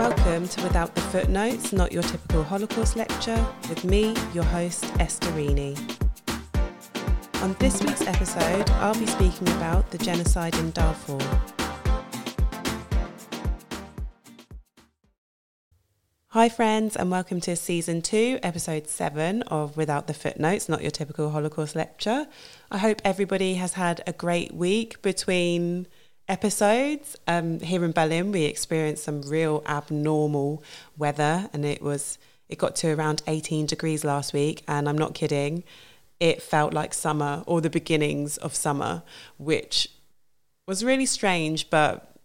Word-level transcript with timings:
Welcome 0.00 0.48
to 0.48 0.62
Without 0.62 0.94
the 0.94 1.02
Footnotes, 1.02 1.74
not 1.74 1.92
your 1.92 2.02
typical 2.02 2.42
Holocaust 2.42 2.96
lecture, 2.96 3.46
with 3.68 3.84
me, 3.84 4.16
your 4.32 4.44
host, 4.44 4.82
Esther 4.98 5.28
Rini. 5.32 5.76
On 7.42 7.54
this 7.58 7.82
week's 7.82 8.06
episode, 8.06 8.70
I'll 8.70 8.98
be 8.98 9.04
speaking 9.04 9.46
about 9.48 9.90
the 9.90 9.98
genocide 9.98 10.54
in 10.56 10.70
Darfur. 10.70 11.18
Hi, 16.28 16.48
friends, 16.48 16.96
and 16.96 17.10
welcome 17.10 17.42
to 17.42 17.54
season 17.54 18.00
two, 18.00 18.38
episode 18.42 18.88
seven 18.88 19.42
of 19.48 19.76
Without 19.76 20.06
the 20.06 20.14
Footnotes, 20.14 20.66
not 20.66 20.80
your 20.80 20.92
typical 20.92 21.28
Holocaust 21.28 21.76
lecture. 21.76 22.26
I 22.70 22.78
hope 22.78 23.02
everybody 23.04 23.56
has 23.56 23.74
had 23.74 24.02
a 24.06 24.14
great 24.14 24.54
week 24.54 25.02
between 25.02 25.86
episodes. 26.30 27.16
Um, 27.26 27.58
here 27.60 27.84
in 27.84 27.90
Berlin, 27.90 28.30
we 28.30 28.44
experienced 28.44 29.04
some 29.04 29.22
real 29.22 29.62
abnormal 29.66 30.62
weather, 30.96 31.50
and 31.52 31.64
it 31.64 31.82
was 31.82 32.18
it 32.48 32.58
got 32.58 32.76
to 32.76 32.92
around 32.92 33.22
18 33.26 33.66
degrees 33.66 34.04
last 34.04 34.32
week, 34.32 34.62
and 34.66 34.88
I'm 34.88 34.96
not 34.96 35.14
kidding. 35.14 35.64
It 36.20 36.40
felt 36.42 36.72
like 36.72 36.94
summer 36.94 37.42
or 37.46 37.60
the 37.60 37.70
beginnings 37.70 38.36
of 38.38 38.54
summer, 38.54 39.02
which 39.38 39.88
was 40.66 40.84
really 40.84 41.06
strange, 41.06 41.68
but 41.68 42.16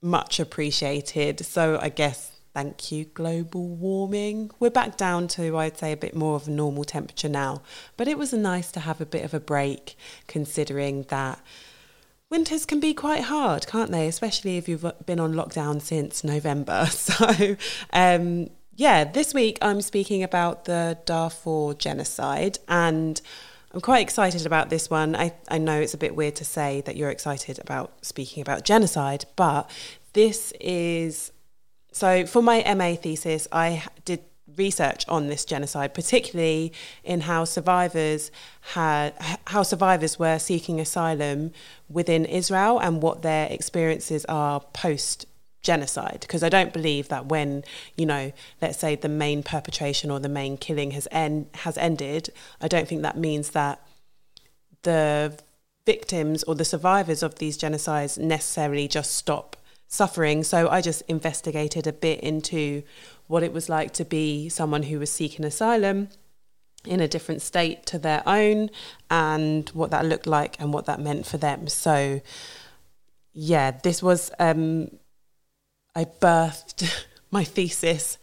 much 0.00 0.38
appreciated. 0.38 1.44
So 1.44 1.78
I 1.80 1.88
guess 1.88 2.32
thank 2.54 2.92
you, 2.92 3.04
global 3.06 3.68
warming. 3.68 4.50
We're 4.58 4.70
back 4.70 4.96
down 4.96 5.28
to, 5.28 5.56
I'd 5.56 5.78
say, 5.78 5.92
a 5.92 5.96
bit 5.96 6.14
more 6.14 6.36
of 6.36 6.48
a 6.48 6.50
normal 6.50 6.84
temperature 6.84 7.28
now. 7.28 7.62
But 7.96 8.08
it 8.08 8.18
was 8.18 8.32
nice 8.32 8.72
to 8.72 8.80
have 8.80 9.00
a 9.00 9.06
bit 9.06 9.24
of 9.24 9.34
a 9.34 9.40
break, 9.40 9.96
considering 10.26 11.04
that 11.04 11.40
winters 12.30 12.66
can 12.66 12.80
be 12.80 12.94
quite 12.94 13.24
hard, 13.24 13.66
can't 13.66 13.90
they? 13.90 14.06
Especially 14.06 14.56
if 14.56 14.68
you've 14.68 14.84
been 15.06 15.20
on 15.20 15.34
lockdown 15.34 15.80
since 15.80 16.24
November. 16.24 16.86
So, 16.98 17.56
um, 17.92 18.48
yeah, 18.74 19.04
this 19.04 19.32
week 19.34 19.58
I'm 19.62 19.80
speaking 19.80 20.22
about 20.22 20.64
the 20.64 20.98
Darfur 21.04 21.74
genocide 21.74 22.58
and. 22.68 23.20
I'm 23.70 23.82
quite 23.82 24.00
excited 24.00 24.46
about 24.46 24.70
this 24.70 24.88
one. 24.88 25.14
I, 25.14 25.34
I 25.48 25.58
know 25.58 25.78
it's 25.78 25.92
a 25.92 25.98
bit 25.98 26.16
weird 26.16 26.36
to 26.36 26.44
say 26.44 26.80
that 26.86 26.96
you're 26.96 27.10
excited 27.10 27.58
about 27.58 27.92
speaking 28.00 28.40
about 28.40 28.64
genocide, 28.64 29.26
but 29.36 29.70
this 30.14 30.54
is 30.58 31.32
so, 31.92 32.26
for 32.26 32.42
my 32.42 32.62
MA 32.74 32.94
thesis, 32.94 33.46
I 33.52 33.82
did 34.04 34.20
research 34.56 35.04
on 35.08 35.28
this 35.28 35.44
genocide, 35.44 35.94
particularly 35.94 36.72
in 37.04 37.22
how 37.22 37.44
survivors 37.44 38.30
had 38.72 39.14
how 39.46 39.62
survivors 39.62 40.18
were 40.18 40.38
seeking 40.38 40.80
asylum 40.80 41.52
within 41.88 42.24
Israel 42.24 42.78
and 42.78 43.02
what 43.02 43.22
their 43.22 43.46
experiences 43.50 44.24
are 44.26 44.60
post 44.72 45.26
genocide 45.60 46.18
because 46.20 46.44
I 46.44 46.48
don't 46.48 46.72
believe 46.72 47.08
that 47.08 47.26
when 47.26 47.64
you 47.96 48.06
know 48.06 48.32
let's 48.62 48.78
say 48.78 48.94
the 48.94 49.08
main 49.08 49.42
perpetration 49.42 50.08
or 50.08 50.20
the 50.20 50.28
main 50.28 50.56
killing 50.56 50.92
has 50.92 51.08
end 51.10 51.48
has 51.52 51.76
ended 51.76 52.30
I 52.60 52.68
don't 52.68 52.86
think 52.86 53.02
that 53.02 53.18
means 53.18 53.50
that 53.50 53.84
the 54.82 55.36
victims 55.84 56.42
or 56.44 56.54
the 56.54 56.64
survivors 56.64 57.22
of 57.22 57.36
these 57.36 57.58
genocides 57.58 58.18
necessarily 58.18 58.86
just 58.86 59.14
stop 59.14 59.56
suffering. 59.86 60.44
So 60.44 60.68
I 60.68 60.82
just 60.82 61.02
investigated 61.08 61.86
a 61.86 61.92
bit 61.92 62.20
into 62.20 62.82
what 63.28 63.42
it 63.42 63.52
was 63.52 63.68
like 63.68 63.92
to 63.92 64.04
be 64.04 64.48
someone 64.48 64.82
who 64.84 64.98
was 64.98 65.10
seeking 65.10 65.44
asylum 65.44 66.08
in 66.84 67.00
a 67.00 67.08
different 67.08 67.42
state 67.42 67.86
to 67.86 67.98
their 67.98 68.22
own 68.26 68.70
and 69.10 69.68
what 69.70 69.90
that 69.90 70.04
looked 70.04 70.26
like 70.26 70.60
and 70.60 70.72
what 70.72 70.86
that 70.86 71.00
meant 71.00 71.26
for 71.26 71.38
them. 71.38 71.68
So, 71.68 72.20
yeah, 73.32 73.70
this 73.70 74.02
was, 74.02 74.30
um, 74.38 74.90
I 75.94 76.04
birthed 76.04 77.06
my 77.30 77.44
thesis 77.44 78.18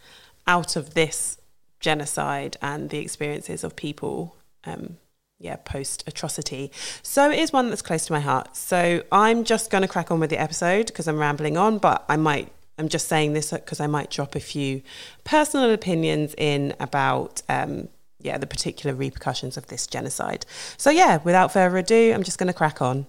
out 0.46 0.76
of 0.76 0.94
this 0.94 1.38
genocide 1.80 2.56
and 2.60 2.90
the 2.90 2.98
experiences 2.98 3.62
of 3.64 3.76
people 3.76 4.36
um, 4.64 4.96
yeah, 5.38 5.56
post 5.56 6.02
atrocity. 6.06 6.72
So 7.02 7.30
it 7.30 7.38
is 7.38 7.52
one 7.52 7.68
that's 7.68 7.82
close 7.82 8.06
to 8.06 8.12
my 8.12 8.20
heart. 8.20 8.56
So 8.56 9.02
I'm 9.12 9.44
just 9.44 9.70
going 9.70 9.82
to 9.82 9.88
crack 9.88 10.10
on 10.10 10.18
with 10.18 10.30
the 10.30 10.40
episode 10.40 10.86
because 10.86 11.06
I'm 11.06 11.18
rambling 11.18 11.56
on, 11.56 11.78
but 11.78 12.04
I 12.08 12.16
might, 12.16 12.52
I'm 12.78 12.88
just 12.88 13.08
saying 13.08 13.32
this 13.32 13.52
because 13.52 13.80
I 13.80 13.86
might 13.86 14.10
drop 14.10 14.34
a 14.34 14.40
few 14.40 14.82
personal 15.24 15.70
opinions 15.70 16.34
in 16.36 16.74
about, 16.78 17.42
um, 17.48 17.88
yeah, 18.20 18.38
the 18.38 18.46
particular 18.46 18.94
repercussions 18.94 19.56
of 19.56 19.66
this 19.68 19.86
genocide. 19.86 20.44
So 20.76 20.90
yeah, 20.90 21.18
without 21.24 21.52
further 21.52 21.78
ado, 21.78 22.12
I'm 22.12 22.22
just 22.22 22.38
going 22.38 22.48
to 22.48 22.52
crack 22.52 22.82
on. 22.82 23.06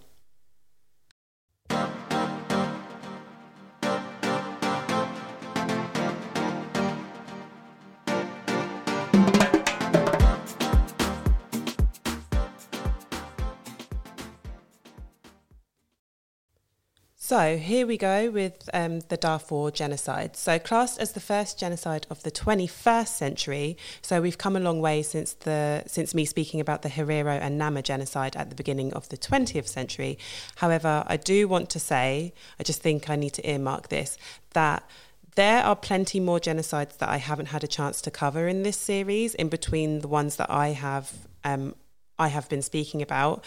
So 17.28 17.58
here 17.58 17.86
we 17.86 17.98
go 17.98 18.32
with 18.32 18.70
um, 18.74 19.02
the 19.10 19.18
Darfur 19.18 19.70
genocide. 19.70 20.38
So 20.38 20.58
classed 20.60 20.98
as 20.98 21.12
the 21.12 21.20
first 21.20 21.60
genocide 21.60 22.08
of 22.10 22.24
the 22.24 22.32
21st 22.32 23.10
century. 23.10 23.76
So 24.02 24.22
we've 24.22 24.38
come 24.38 24.56
a 24.56 24.62
long 24.62 24.80
way 24.80 25.02
since 25.02 25.34
the 25.34 25.84
since 25.88 26.16
me 26.16 26.24
speaking 26.24 26.62
about 26.62 26.84
the 26.84 26.90
Herero 26.90 27.38
and 27.38 27.58
Nama 27.58 27.82
genocide 27.82 28.38
at 28.38 28.50
the 28.50 28.56
beginning 28.56 28.94
of 28.94 29.10
the 29.10 29.18
20th 29.18 29.68
century. 29.68 30.18
However, 30.56 31.04
I 31.06 31.18
do 31.18 31.50
want 31.50 31.70
to 31.72 31.82
say, 31.82 32.34
I 32.62 32.64
just 32.64 32.82
think 32.82 33.10
I 33.10 33.18
need 33.18 33.34
to 33.34 33.46
earmark 33.46 33.90
this 33.90 34.18
that 34.52 34.90
there 35.36 35.64
are 35.64 35.76
plenty 35.76 36.22
more 36.22 36.40
genocides 36.40 36.98
that 37.00 37.10
I 37.10 37.18
haven't 37.18 37.48
had 37.48 37.62
a 37.62 37.68
chance 37.68 38.00
to 38.04 38.10
cover 38.10 38.48
in 38.48 38.64
this 38.64 38.78
series, 38.78 39.36
in 39.36 39.50
between 39.50 40.00
the 40.00 40.08
ones 40.08 40.38
that 40.38 40.50
I 40.50 40.70
have 40.70 41.12
um, 41.44 41.76
I 42.18 42.30
have 42.30 42.48
been 42.48 42.62
speaking 42.62 43.02
about, 43.02 43.44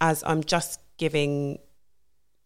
as 0.00 0.24
I'm 0.24 0.42
just 0.42 0.80
giving 0.96 1.58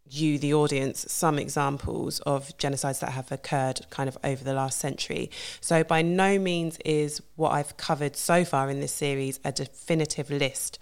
you, 0.08 0.38
the 0.38 0.52
audience, 0.52 1.06
some 1.08 1.38
examples 1.38 2.20
of 2.20 2.56
genocides 2.58 3.00
that 3.00 3.12
have 3.12 3.32
occurred 3.32 3.80
kind 3.90 4.08
of 4.08 4.18
over 4.24 4.42
the 4.44 4.52
last 4.52 4.78
century. 4.78 5.30
So, 5.60 5.84
by 5.84 6.02
no 6.02 6.38
means 6.38 6.78
is 6.84 7.22
what 7.36 7.52
I've 7.52 7.76
covered 7.76 8.16
so 8.16 8.44
far 8.44 8.68
in 8.68 8.80
this 8.80 8.92
series 8.92 9.40
a 9.44 9.52
definitive 9.52 10.30
list 10.30 10.78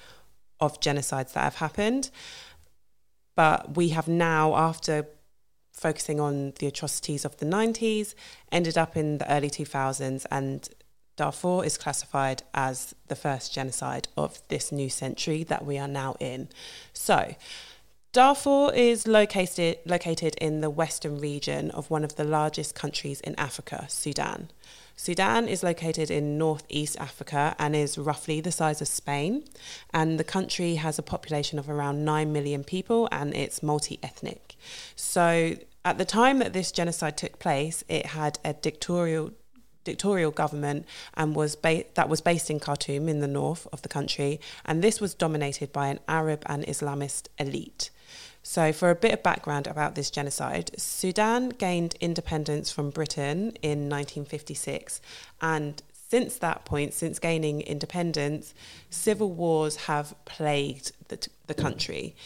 of 0.59 0.81
genocides 0.81 1.33
that 1.33 1.45
have 1.45 1.57
happened. 1.57 2.11
But 3.37 3.77
we 3.77 3.91
have 3.91 4.09
now, 4.09 4.55
after 4.57 5.07
focusing 5.73 6.21
on 6.21 6.53
the 6.59 6.67
atrocities 6.67 7.25
of 7.25 7.37
the 7.39 7.47
90s, 7.47 8.15
ended 8.53 8.77
up 8.77 8.97
in 8.97 9.19
the 9.19 9.33
early 9.33 9.49
2000s, 9.49 10.27
and 10.31 10.69
Darfur 11.17 11.65
is 11.65 11.79
classified 11.79 12.43
as 12.55 12.95
the 13.09 13.17
first 13.17 13.53
genocide 13.53 14.09
of 14.17 14.43
this 14.49 14.73
new 14.73 14.91
century 14.91 15.45
that 15.45 15.65
we 15.65 15.79
are 15.79 15.89
now 15.89 16.17
in. 16.21 16.49
So, 16.93 17.35
Darfur 18.13 18.73
is 18.75 19.07
located, 19.07 19.79
located 19.87 20.35
in 20.41 20.63
the 20.63 20.69
western 20.69 21.21
region 21.21 21.71
of 21.71 21.91
one 21.91 22.03
of 22.03 22.17
the 22.17 22.25
largest 22.25 22.75
countries 22.75 23.21
in 23.21 23.37
Africa, 23.39 23.87
Sudan. 23.89 24.51
Sudan 24.97 25.47
is 25.47 25.63
located 25.63 26.11
in 26.11 26.37
northeast 26.37 26.97
Africa 26.99 27.55
and 27.57 27.77
is 27.77 27.97
roughly 27.97 28.41
the 28.41 28.51
size 28.51 28.81
of 28.81 28.89
Spain. 28.89 29.45
And 29.95 30.19
the 30.19 30.25
country 30.25 30.75
has 30.75 30.99
a 30.99 31.05
population 31.05 31.57
of 31.57 31.71
around 31.71 32.05
9 32.05 32.33
million 32.33 32.65
people 32.65 33.09
and 33.13 33.33
it's 33.33 33.63
multi 33.63 34.01
ethnic. 34.03 34.57
So, 34.97 35.55
at 35.85 35.97
the 35.97 36.05
time 36.05 36.41
that 36.41 36.53
this 36.53 36.73
genocide 36.73 37.17
took 37.17 37.39
place, 37.39 37.85
it 37.89 38.07
had 38.07 38.41
a 38.45 38.55
dictatorial 38.55 39.31
dictatorial 39.85 40.33
government 40.33 40.85
and 41.15 41.37
was 41.37 41.55
ba- 41.55 41.85
that 41.95 42.09
was 42.09 42.21
based 42.21 42.51
in 42.51 42.59
Khartoum 42.59 43.09
in 43.09 43.21
the 43.21 43.29
north 43.29 43.69
of 43.73 43.83
the 43.83 43.89
country 43.89 44.41
and 44.67 44.83
this 44.83 45.01
was 45.01 45.15
dominated 45.15 45.73
by 45.73 45.89
an 45.89 46.01
Arab 46.07 46.43
and 46.47 46.67
Islamist 46.67 47.29
elite. 47.39 47.91
So, 48.43 48.73
for 48.73 48.91
a 48.91 48.95
bit 48.95 49.13
of 49.13 49.23
background 49.23 49.67
about 49.67 49.95
this 49.95 50.11
genocide, 50.11 50.71
Sudan 50.79 51.51
gained 51.51 51.95
independence 52.01 52.73
from 52.73 52.91
Britain 52.91 53.53
in 53.63 53.89
1956. 53.89 55.01
And 55.43 55.83
since 56.11 56.39
that 56.39 56.65
point, 56.65 56.93
since 56.93 57.19
gaining 57.19 57.61
independence, 57.61 58.53
civil 58.89 59.31
wars 59.31 59.77
have 59.77 60.15
plagued 60.25 60.93
the, 61.09 61.29
the 61.47 61.55
country. 61.55 62.17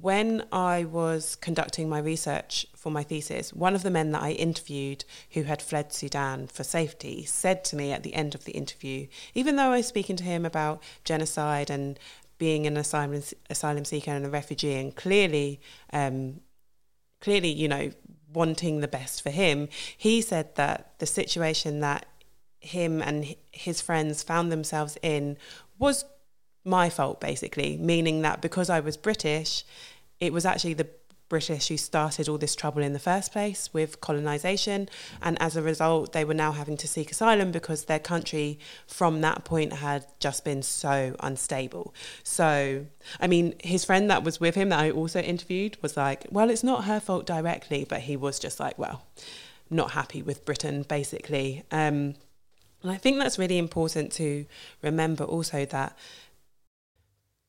When 0.00 0.44
I 0.50 0.84
was 0.84 1.36
conducting 1.36 1.88
my 1.88 1.98
research 1.98 2.66
for 2.74 2.90
my 2.90 3.02
thesis, 3.02 3.52
one 3.52 3.74
of 3.74 3.82
the 3.82 3.90
men 3.90 4.12
that 4.12 4.22
I 4.22 4.30
interviewed 4.30 5.04
who 5.32 5.42
had 5.42 5.60
fled 5.60 5.92
Sudan 5.92 6.46
for 6.46 6.64
safety 6.64 7.24
said 7.24 7.64
to 7.66 7.76
me 7.76 7.92
at 7.92 8.02
the 8.02 8.14
end 8.14 8.34
of 8.34 8.44
the 8.44 8.52
interview, 8.52 9.08
even 9.34 9.56
though 9.56 9.72
I 9.72 9.76
was 9.76 9.86
speaking 9.86 10.16
to 10.16 10.24
him 10.24 10.46
about 10.46 10.82
genocide 11.04 11.68
and 11.68 11.98
being 12.44 12.66
an 12.66 12.76
asylum 12.76 13.22
asylum 13.48 13.86
seeker 13.86 14.10
and 14.10 14.26
a 14.26 14.28
refugee, 14.28 14.74
and 14.74 14.94
clearly, 14.94 15.62
um, 15.94 16.40
clearly, 17.22 17.48
you 17.48 17.66
know, 17.66 17.90
wanting 18.34 18.80
the 18.80 18.94
best 18.98 19.22
for 19.22 19.30
him, 19.30 19.66
he 19.96 20.20
said 20.20 20.54
that 20.56 20.78
the 20.98 21.06
situation 21.06 21.80
that 21.80 22.04
him 22.60 23.00
and 23.00 23.34
his 23.50 23.80
friends 23.80 24.22
found 24.22 24.52
themselves 24.52 24.98
in 25.02 25.38
was 25.78 26.04
my 26.66 26.90
fault, 26.90 27.18
basically, 27.18 27.78
meaning 27.78 28.20
that 28.20 28.42
because 28.42 28.68
I 28.68 28.80
was 28.80 28.98
British, 28.98 29.64
it 30.20 30.30
was 30.30 30.44
actually 30.44 30.74
the 30.74 30.88
British 31.28 31.68
who 31.68 31.76
started 31.76 32.28
all 32.28 32.38
this 32.38 32.54
trouble 32.54 32.82
in 32.82 32.92
the 32.92 32.98
first 32.98 33.32
place 33.32 33.70
with 33.72 34.00
colonization. 34.00 34.88
And 35.22 35.40
as 35.40 35.56
a 35.56 35.62
result, 35.62 36.12
they 36.12 36.24
were 36.24 36.34
now 36.34 36.52
having 36.52 36.76
to 36.78 36.88
seek 36.88 37.10
asylum 37.10 37.50
because 37.50 37.84
their 37.84 37.98
country 37.98 38.58
from 38.86 39.20
that 39.22 39.44
point 39.44 39.72
had 39.74 40.06
just 40.20 40.44
been 40.44 40.62
so 40.62 41.16
unstable. 41.20 41.94
So, 42.22 42.86
I 43.20 43.26
mean, 43.26 43.54
his 43.62 43.84
friend 43.84 44.10
that 44.10 44.22
was 44.22 44.40
with 44.40 44.54
him 44.54 44.68
that 44.68 44.80
I 44.80 44.90
also 44.90 45.20
interviewed 45.20 45.76
was 45.82 45.96
like, 45.96 46.26
well, 46.30 46.50
it's 46.50 46.64
not 46.64 46.84
her 46.84 47.00
fault 47.00 47.26
directly, 47.26 47.84
but 47.88 48.02
he 48.02 48.16
was 48.16 48.38
just 48.38 48.60
like, 48.60 48.78
well, 48.78 49.02
not 49.70 49.92
happy 49.92 50.22
with 50.22 50.44
Britain, 50.44 50.84
basically. 50.88 51.64
Um, 51.70 52.14
and 52.82 52.92
I 52.92 52.96
think 52.96 53.18
that's 53.18 53.38
really 53.38 53.56
important 53.56 54.12
to 54.12 54.44
remember 54.82 55.24
also 55.24 55.64
that 55.64 55.96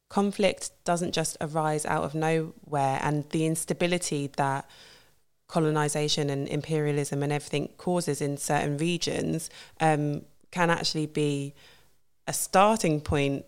conflict 0.09 0.71
doesn't 0.83 1.13
just 1.13 1.37
arise 1.41 1.85
out 1.85 2.03
of 2.03 2.15
nowhere, 2.15 2.99
and 3.01 3.29
the 3.31 3.45
instability 3.45 4.27
that 4.37 4.69
colonization 5.47 6.29
and 6.29 6.47
imperialism 6.47 7.21
and 7.21 7.31
everything 7.31 7.69
causes 7.77 8.21
in 8.21 8.37
certain 8.37 8.77
regions 8.77 9.49
um, 9.79 10.21
can 10.51 10.69
actually 10.69 11.05
be 11.05 11.53
a 12.27 12.33
starting 12.33 12.99
point 12.99 13.45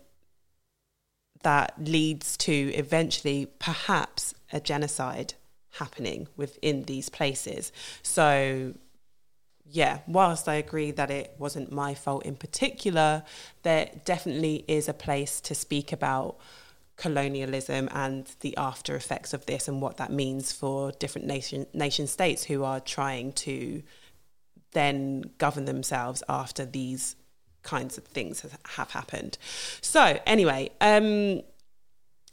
that 1.42 1.74
leads 1.78 2.36
to 2.36 2.52
eventually 2.74 3.46
perhaps 3.58 4.34
a 4.52 4.60
genocide 4.60 5.34
happening 5.72 6.28
within 6.36 6.84
these 6.84 7.08
places. 7.08 7.72
So 8.02 8.74
yeah, 9.70 10.00
whilst 10.06 10.48
I 10.48 10.54
agree 10.54 10.90
that 10.92 11.10
it 11.10 11.34
wasn't 11.38 11.70
my 11.70 11.94
fault 11.94 12.24
in 12.24 12.36
particular, 12.36 13.22
there 13.62 13.90
definitely 14.04 14.64
is 14.66 14.88
a 14.88 14.94
place 14.94 15.40
to 15.42 15.54
speak 15.54 15.92
about 15.92 16.38
colonialism 16.96 17.88
and 17.92 18.26
the 18.40 18.56
after 18.56 18.96
effects 18.96 19.32
of 19.32 19.46
this 19.46 19.68
and 19.68 19.80
what 19.80 19.98
that 19.98 20.10
means 20.10 20.52
for 20.52 20.90
different 20.92 21.26
nation 21.26 21.64
nation 21.72 22.08
states 22.08 22.44
who 22.44 22.64
are 22.64 22.80
trying 22.80 23.32
to 23.32 23.82
then 24.72 25.22
govern 25.38 25.64
themselves 25.64 26.22
after 26.28 26.64
these 26.64 27.14
kinds 27.62 27.98
of 27.98 28.04
things 28.04 28.44
have 28.64 28.90
happened. 28.90 29.38
So 29.80 30.18
anyway, 30.26 30.70
um, 30.80 31.42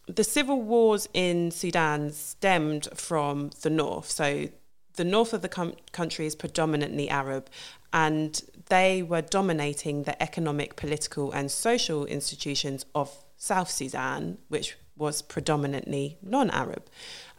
the 0.07 0.23
civil 0.23 0.61
wars 0.61 1.07
in 1.13 1.51
Sudan 1.51 2.11
stemmed 2.11 2.87
from 2.95 3.51
the 3.61 3.69
north. 3.69 4.09
So 4.09 4.47
the 4.95 5.03
north 5.03 5.33
of 5.33 5.41
the 5.41 5.49
com- 5.49 5.75
country 5.91 6.25
is 6.25 6.35
predominantly 6.35 7.09
Arab, 7.09 7.49
and 7.93 8.41
they 8.67 9.03
were 9.03 9.21
dominating 9.21 10.03
the 10.03 10.21
economic, 10.21 10.75
political, 10.75 11.31
and 11.31 11.51
social 11.51 12.05
institutions 12.05 12.85
of 12.93 13.23
South 13.37 13.69
Sudan, 13.69 14.37
which 14.47 14.77
was 14.97 15.21
predominantly 15.21 16.17
non 16.21 16.49
Arab. 16.49 16.87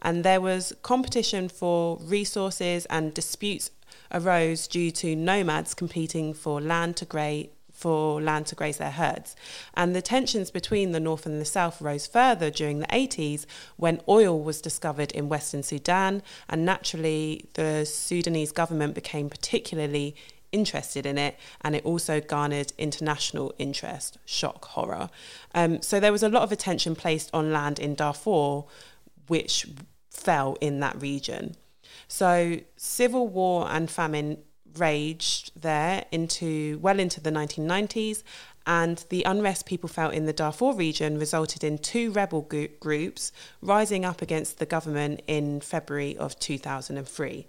And 0.03 0.25
there 0.25 0.41
was 0.41 0.73
competition 0.83 1.49
for 1.49 1.99
resources, 2.03 2.87
and 2.87 3.15
disputes 3.15 3.71
arose 4.13 4.69
due 4.69 4.91
to 4.93 5.17
nomads 5.17 5.75
competing 5.75 6.33
for 6.33 6.61
land 6.61 6.97
to 6.97 7.05
graze 7.05 7.49
for 7.77 8.23
land 8.23 8.47
to 8.47 8.55
graze 8.55 8.79
their 8.79 8.91
herds. 8.91 9.37
And 9.75 9.95
the 9.95 10.01
tensions 10.03 10.51
between 10.51 10.93
the 10.93 11.01
North 11.01 11.27
and 11.27 11.41
the 11.41 11.45
South 11.45 11.83
rose 11.83 12.07
further 12.07 12.51
during 12.51 12.79
the 12.79 12.87
80s 12.87 13.45
when 13.77 14.01
oil 14.09 14.41
was 14.41 14.63
discovered 14.63 15.13
in 15.13 15.29
Western 15.29 15.63
Sudan, 15.63 16.23
and 16.49 16.65
naturally, 16.65 17.49
the 17.55 17.85
Sudanese 17.85 18.51
government 18.51 18.95
became 18.95 19.29
particularly 19.29 20.17
interested 20.53 21.05
in 21.05 21.19
it 21.19 21.37
and 21.61 21.75
it 21.75 21.85
also 21.85 22.21
garnered 22.21 22.73
international 22.79 23.53
interest 23.59 24.17
shock 24.25 24.65
horror 24.65 25.11
um, 25.55 25.83
so 25.83 25.99
there 25.99 26.13
was 26.13 26.23
a 26.23 26.29
lot 26.29 26.43
of 26.43 26.53
attention 26.53 26.95
placed 26.95 27.29
on 27.35 27.53
land 27.53 27.79
in 27.81 27.95
darfur 27.97 28.63
which 29.27 29.67
fell 30.09 30.57
in 30.61 30.79
that 30.79 30.99
region 31.03 31.55
so 32.09 32.59
civil 32.77 33.27
war 33.27 33.69
and 33.69 33.91
famine 33.91 34.39
raged 34.79 35.53
there 35.61 36.05
into 36.11 36.79
well 36.81 36.99
into 36.99 37.21
the 37.21 37.31
1990s 37.31 38.23
and 38.67 39.05
the 39.11 39.23
unrest 39.23 39.65
people 39.65 39.89
felt 39.89 40.13
in 40.13 40.27
the 40.27 40.33
Darfur 40.33 40.73
region 40.73 41.19
resulted 41.19 41.63
in 41.63 41.79
two 41.79 42.11
rebel 42.11 42.43
go- 42.43 42.69
groups 42.81 43.33
rising 43.63 44.05
up 44.05 44.21
against 44.21 44.59
the 44.59 44.67
government 44.67 45.23
in 45.27 45.61
February 45.61 46.17
of 46.17 46.39
2003. 46.41 47.47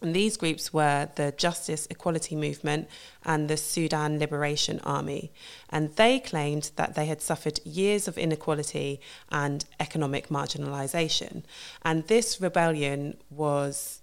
And 0.00 0.14
these 0.14 0.36
groups 0.36 0.72
were 0.72 1.08
the 1.16 1.32
Justice 1.36 1.88
Equality 1.90 2.36
Movement 2.36 2.88
and 3.24 3.50
the 3.50 3.56
Sudan 3.56 4.20
Liberation 4.20 4.78
Army. 4.84 5.32
And 5.70 5.94
they 5.96 6.20
claimed 6.20 6.70
that 6.76 6.94
they 6.94 7.06
had 7.06 7.20
suffered 7.20 7.58
years 7.64 8.06
of 8.06 8.16
inequality 8.16 9.00
and 9.30 9.64
economic 9.80 10.28
marginalisation. 10.28 11.42
And 11.82 12.06
this 12.06 12.40
rebellion 12.40 13.16
was 13.28 14.02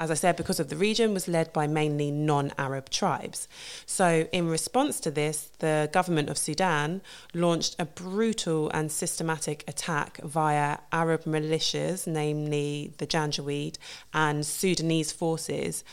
as 0.00 0.10
I 0.10 0.14
said, 0.14 0.36
because 0.36 0.58
of 0.58 0.70
the 0.70 0.76
region, 0.76 1.14
was 1.14 1.28
led 1.28 1.52
by 1.52 1.68
mainly 1.68 2.10
non 2.10 2.52
Arab 2.58 2.90
tribes. 2.90 3.46
So, 3.86 4.26
in 4.32 4.48
response 4.48 4.98
to 5.00 5.10
this, 5.10 5.50
the 5.60 5.88
government 5.92 6.28
of 6.28 6.36
Sudan 6.36 7.00
launched 7.32 7.76
a 7.78 7.84
brutal 7.84 8.70
and 8.70 8.90
systematic 8.90 9.62
attack 9.68 10.20
via 10.22 10.78
Arab 10.90 11.24
militias, 11.24 12.08
namely 12.08 12.92
the 12.98 13.06
Janjaweed, 13.06 13.76
and 14.12 14.44
Sudanese 14.44 15.12
forces 15.12 15.84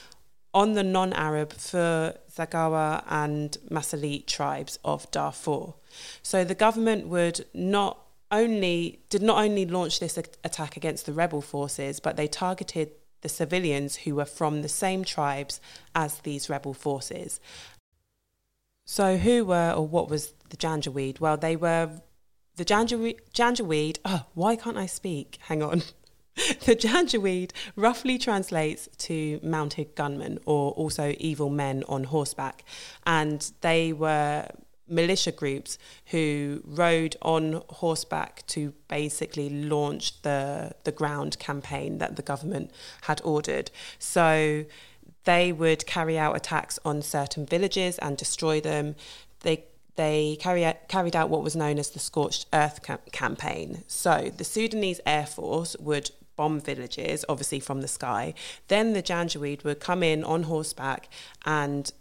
on 0.52 0.74
the 0.74 0.84
non 0.84 1.14
Arab 1.14 1.54
Fur, 1.54 2.16
Zaghawa, 2.36 3.04
and 3.08 3.56
Masalit 3.70 4.26
tribes 4.26 4.80
of 4.84 5.10
Darfur. 5.12 5.74
So, 6.24 6.44
the 6.44 6.56
government 6.56 7.08
would 7.08 7.46
not 7.54 8.00
only 8.32 9.00
did 9.10 9.22
not 9.22 9.44
only 9.44 9.66
launch 9.66 10.00
this 10.00 10.18
attack 10.18 10.76
against 10.76 11.06
the 11.06 11.14
rebel 11.14 11.42
forces, 11.42 12.00
but 12.00 12.16
they 12.16 12.28
targeted 12.28 12.90
the 13.22 13.30
civilians 13.30 13.98
who 13.98 14.16
were 14.16 14.26
from 14.26 14.62
the 14.62 14.70
same 14.70 15.04
tribes 15.04 15.60
as 15.96 16.20
these 16.20 16.50
rebel 16.50 16.74
forces. 16.74 17.40
So, 18.86 19.18
who 19.18 19.46
were 19.46 19.72
or 19.72 19.88
what 19.88 20.10
was 20.10 20.34
the 20.50 20.58
Janjaweed? 20.58 21.20
Well, 21.20 21.38
they 21.38 21.56
were 21.56 22.02
the 22.56 22.66
Janjaweed. 22.66 23.20
Janjaweed 23.34 24.00
oh, 24.06 24.26
why 24.34 24.56
can't 24.56 24.78
I 24.78 24.86
speak? 24.86 25.38
Hang 25.42 25.64
on. 25.64 25.84
the 26.36 26.76
Janjaweed 26.76 27.52
roughly 27.76 28.18
translates 28.18 28.90
to 28.98 29.40
mounted 29.44 29.96
gunmen 29.96 30.40
or 30.46 30.72
also 30.72 31.16
evil 31.20 31.50
men 31.50 31.84
on 31.88 32.06
horseback. 32.06 32.64
And 33.06 33.52
they 33.62 33.94
were 33.94 34.48
militia 34.92 35.32
groups 35.32 35.78
who 36.08 36.62
rode 36.66 37.16
on 37.22 37.64
horseback 37.70 38.46
to 38.48 38.74
basically 38.88 39.50
launch 39.50 40.22
the 40.22 40.74
the 40.84 40.92
ground 40.92 41.40
campaign 41.40 41.98
that 42.00 42.16
the 42.16 42.22
government 42.22 42.72
had 43.04 43.22
ordered. 43.24 43.72
So 43.98 44.66
they 45.24 45.52
would 45.52 45.86
carry 45.86 46.18
out 46.18 46.36
attacks 46.36 46.80
on 46.84 47.02
certain 47.02 47.46
villages 47.46 47.98
and 48.00 48.18
destroy 48.18 48.60
them. 48.60 48.96
They 49.42 49.66
they 49.96 50.38
carry 50.40 50.66
out, 50.66 50.88
carried 50.88 51.16
out 51.16 51.30
what 51.30 51.44
was 51.44 51.56
known 51.56 51.78
as 51.78 51.90
the 51.90 52.00
scorched 52.00 52.46
earth 52.54 52.82
cam- 52.82 53.00
campaign. 53.12 53.84
So 53.88 54.32
the 54.36 54.44
Sudanese 54.44 55.02
Air 55.06 55.26
Force 55.26 55.76
would 55.80 56.12
bomb 56.36 56.60
villages, 56.60 57.26
obviously 57.30 57.60
from 57.60 57.82
the 57.82 57.88
sky. 57.88 58.34
Then 58.68 58.94
the 58.94 59.04
Janjaweed 59.04 59.64
would 59.64 59.80
come 59.80 60.02
in 60.02 60.24
on 60.24 60.44
horseback 60.44 61.10
and 61.46 61.92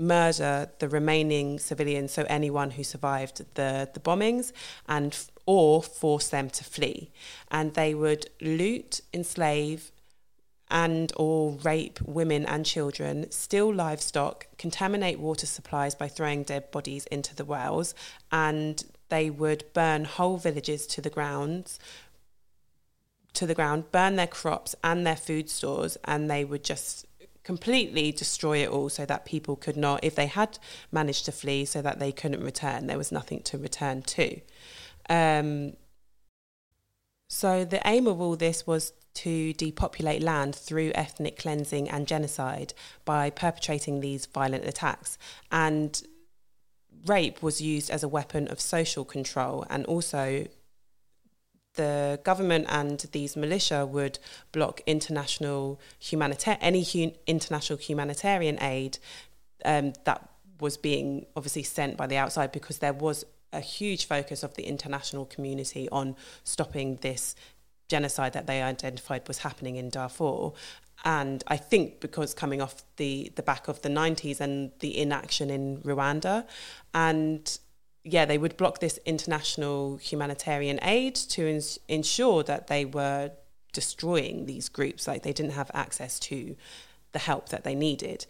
murder 0.00 0.70
the 0.78 0.88
remaining 0.88 1.58
civilians, 1.58 2.12
so 2.12 2.24
anyone 2.28 2.72
who 2.72 2.82
survived 2.82 3.44
the, 3.54 3.88
the 3.92 4.00
bombings, 4.00 4.52
and 4.88 5.16
or 5.46 5.82
force 5.82 6.28
them 6.28 6.50
to 6.50 6.64
flee. 6.64 7.10
And 7.50 7.74
they 7.74 7.94
would 7.94 8.30
loot, 8.40 9.00
enslave, 9.12 9.92
and 10.70 11.12
or 11.16 11.52
rape 11.64 12.00
women 12.02 12.46
and 12.46 12.64
children, 12.64 13.30
steal 13.30 13.74
livestock, 13.74 14.46
contaminate 14.56 15.18
water 15.18 15.46
supplies 15.46 15.94
by 15.94 16.08
throwing 16.08 16.44
dead 16.44 16.70
bodies 16.70 17.06
into 17.06 17.34
the 17.34 17.44
wells, 17.44 17.94
and 18.30 18.84
they 19.08 19.28
would 19.28 19.64
burn 19.74 20.04
whole 20.04 20.36
villages 20.36 20.86
to 20.86 21.00
the 21.00 21.10
grounds 21.10 21.78
to 23.32 23.46
the 23.46 23.54
ground, 23.54 23.90
burn 23.92 24.16
their 24.16 24.26
crops 24.26 24.74
and 24.82 25.06
their 25.06 25.16
food 25.16 25.48
stores, 25.48 25.96
and 26.04 26.30
they 26.30 26.44
would 26.44 26.64
just 26.64 27.06
completely 27.50 28.12
destroy 28.12 28.58
it 28.58 28.70
all 28.70 28.88
so 28.88 29.04
that 29.04 29.24
people 29.24 29.56
could 29.56 29.76
not, 29.76 30.04
if 30.04 30.14
they 30.14 30.28
had 30.28 30.56
managed 30.92 31.24
to 31.24 31.32
flee, 31.32 31.64
so 31.64 31.82
that 31.82 31.98
they 31.98 32.12
couldn't 32.12 32.44
return. 32.44 32.86
There 32.86 32.96
was 32.96 33.10
nothing 33.10 33.40
to 33.50 33.58
return 33.58 34.02
to. 34.02 34.40
Um, 35.08 35.72
so 37.28 37.64
the 37.64 37.82
aim 37.84 38.06
of 38.06 38.20
all 38.20 38.36
this 38.36 38.68
was 38.68 38.92
to 39.14 39.52
depopulate 39.54 40.22
land 40.22 40.54
through 40.54 40.92
ethnic 40.94 41.36
cleansing 41.40 41.90
and 41.90 42.06
genocide 42.06 42.72
by 43.04 43.30
perpetrating 43.30 43.98
these 43.98 44.26
violent 44.26 44.64
attacks. 44.64 45.18
And 45.50 46.00
rape 47.04 47.42
was 47.42 47.60
used 47.60 47.90
as 47.90 48.04
a 48.04 48.08
weapon 48.18 48.46
of 48.46 48.60
social 48.60 49.04
control 49.04 49.66
and 49.68 49.84
also 49.86 50.46
the 51.74 52.20
government 52.24 52.66
and 52.68 53.00
these 53.12 53.36
militia 53.36 53.86
would 53.86 54.18
block 54.52 54.80
international 54.86 55.80
humanitarian 55.98 56.60
any 56.62 56.82
hu- 56.82 57.12
international 57.26 57.78
humanitarian 57.78 58.60
aid 58.62 58.98
um, 59.64 59.92
that 60.04 60.28
was 60.60 60.76
being 60.76 61.26
obviously 61.36 61.62
sent 61.62 61.96
by 61.96 62.06
the 62.06 62.16
outside 62.16 62.52
because 62.52 62.78
there 62.78 62.92
was 62.92 63.24
a 63.52 63.60
huge 63.60 64.06
focus 64.06 64.42
of 64.42 64.54
the 64.54 64.64
international 64.64 65.24
community 65.26 65.88
on 65.90 66.16
stopping 66.44 66.96
this 67.02 67.34
genocide 67.88 68.32
that 68.32 68.46
they 68.46 68.62
identified 68.62 69.26
was 69.26 69.38
happening 69.38 69.76
in 69.76 69.90
Darfur. 69.90 70.52
And 71.04 71.42
I 71.48 71.56
think 71.56 72.00
because 72.00 72.34
coming 72.34 72.60
off 72.60 72.84
the, 72.96 73.32
the 73.34 73.42
back 73.42 73.68
of 73.68 73.82
the 73.82 73.88
90s 73.88 74.40
and 74.40 74.70
the 74.80 74.96
inaction 74.98 75.50
in 75.50 75.78
Rwanda. 75.78 76.46
And 76.94 77.58
yeah, 78.04 78.24
they 78.24 78.38
would 78.38 78.56
block 78.56 78.80
this 78.80 78.98
international 79.04 79.96
humanitarian 79.96 80.78
aid 80.82 81.14
to 81.14 81.46
ins- 81.48 81.78
ensure 81.88 82.42
that 82.44 82.66
they 82.68 82.84
were 82.84 83.32
destroying 83.72 84.46
these 84.46 84.68
groups, 84.68 85.06
like 85.06 85.22
they 85.22 85.32
didn't 85.32 85.52
have 85.52 85.70
access 85.74 86.18
to 86.18 86.56
the 87.12 87.18
help 87.18 87.48
that 87.48 87.64
they 87.64 87.74
needed. 87.74 88.26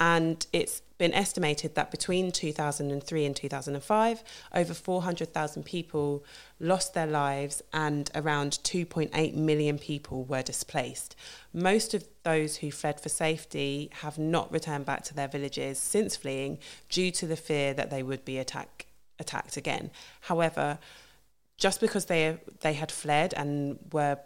And 0.00 0.44
it's 0.52 0.82
been 0.98 1.14
estimated 1.14 1.74
that 1.74 1.90
between 1.90 2.32
2003 2.32 3.24
and 3.24 3.36
2005, 3.36 4.24
over 4.54 4.74
400,000 4.74 5.62
people 5.64 6.24
lost 6.58 6.94
their 6.94 7.06
lives 7.06 7.62
and 7.72 8.10
around 8.14 8.58
2.8 8.64 9.34
million 9.34 9.78
people 9.78 10.24
were 10.24 10.42
displaced. 10.42 11.14
Most 11.52 11.94
of 11.94 12.04
those 12.24 12.56
who 12.56 12.70
fled 12.70 13.00
for 13.00 13.08
safety 13.08 13.90
have 14.00 14.18
not 14.18 14.52
returned 14.52 14.86
back 14.86 15.04
to 15.04 15.14
their 15.14 15.28
villages 15.28 15.78
since 15.78 16.16
fleeing 16.16 16.58
due 16.88 17.10
to 17.12 17.26
the 17.26 17.36
fear 17.36 17.72
that 17.74 17.90
they 17.90 18.02
would 18.02 18.24
be 18.24 18.38
attack, 18.38 18.86
attacked 19.18 19.56
again. 19.56 19.90
However, 20.22 20.78
just 21.56 21.80
because 21.80 22.06
they, 22.06 22.38
they 22.60 22.72
had 22.74 22.90
fled 22.90 23.34
and 23.34 23.78
were 23.92 24.18